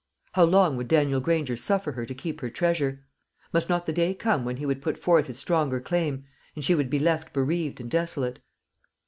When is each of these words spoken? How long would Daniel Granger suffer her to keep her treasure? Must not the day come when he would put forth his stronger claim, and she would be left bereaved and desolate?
How 0.31 0.45
long 0.45 0.77
would 0.77 0.87
Daniel 0.87 1.19
Granger 1.21 1.55
suffer 1.55 1.91
her 1.91 2.07
to 2.07 2.15
keep 2.15 2.41
her 2.41 2.49
treasure? 2.49 3.05
Must 3.53 3.69
not 3.69 3.85
the 3.85 3.93
day 3.93 4.15
come 4.15 4.43
when 4.45 4.57
he 4.57 4.65
would 4.65 4.81
put 4.81 4.97
forth 4.97 5.27
his 5.27 5.37
stronger 5.37 5.79
claim, 5.79 6.25
and 6.55 6.63
she 6.65 6.73
would 6.73 6.89
be 6.89 6.97
left 6.97 7.31
bereaved 7.33 7.79
and 7.79 7.91
desolate? 7.91 8.39